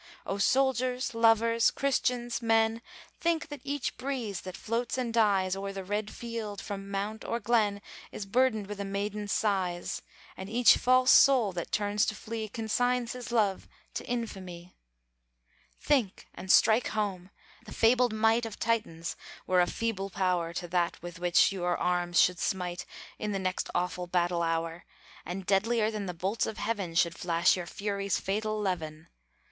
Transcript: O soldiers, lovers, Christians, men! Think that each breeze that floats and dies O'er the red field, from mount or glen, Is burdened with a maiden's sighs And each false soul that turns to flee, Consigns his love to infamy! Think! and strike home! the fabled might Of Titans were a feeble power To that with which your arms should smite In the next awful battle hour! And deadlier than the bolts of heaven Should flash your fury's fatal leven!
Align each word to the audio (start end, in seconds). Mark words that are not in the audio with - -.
O 0.25 0.39
soldiers, 0.39 1.13
lovers, 1.13 1.69
Christians, 1.69 2.41
men! 2.41 2.81
Think 3.19 3.49
that 3.49 3.61
each 3.63 3.97
breeze 3.97 4.41
that 4.41 4.57
floats 4.57 4.97
and 4.97 5.13
dies 5.13 5.55
O'er 5.55 5.71
the 5.71 5.83
red 5.83 6.09
field, 6.09 6.59
from 6.59 6.89
mount 6.89 7.23
or 7.23 7.39
glen, 7.39 7.83
Is 8.11 8.25
burdened 8.25 8.65
with 8.65 8.79
a 8.79 8.83
maiden's 8.83 9.31
sighs 9.31 10.01
And 10.35 10.49
each 10.49 10.75
false 10.77 11.11
soul 11.11 11.51
that 11.51 11.71
turns 11.71 12.07
to 12.07 12.15
flee, 12.15 12.49
Consigns 12.49 13.13
his 13.13 13.31
love 13.31 13.67
to 13.93 14.03
infamy! 14.07 14.75
Think! 15.79 16.27
and 16.33 16.51
strike 16.51 16.87
home! 16.87 17.29
the 17.67 17.71
fabled 17.71 18.11
might 18.11 18.47
Of 18.47 18.57
Titans 18.57 19.15
were 19.45 19.61
a 19.61 19.67
feeble 19.67 20.09
power 20.09 20.51
To 20.51 20.67
that 20.69 20.99
with 21.03 21.19
which 21.19 21.51
your 21.51 21.77
arms 21.77 22.19
should 22.19 22.39
smite 22.39 22.87
In 23.19 23.33
the 23.33 23.37
next 23.37 23.69
awful 23.75 24.07
battle 24.07 24.41
hour! 24.41 24.83
And 25.27 25.45
deadlier 25.45 25.91
than 25.91 26.07
the 26.07 26.15
bolts 26.15 26.47
of 26.47 26.57
heaven 26.57 26.95
Should 26.95 27.13
flash 27.15 27.55
your 27.55 27.67
fury's 27.67 28.19
fatal 28.19 28.59
leven! 28.59 29.07